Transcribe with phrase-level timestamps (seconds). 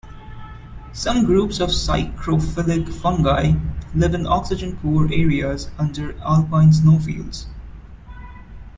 [0.93, 3.53] Some groups of psychrophilic fungi
[3.93, 7.45] live in oxygen-poor areas under alpine snowfields.